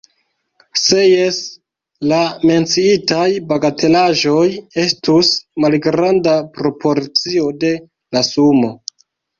[0.83, 1.37] Se jes,
[2.13, 4.43] la menciitaj bagatelaĵoj
[4.87, 5.33] estus
[5.67, 7.75] malgranda proporcio de
[8.19, 8.77] la sumo.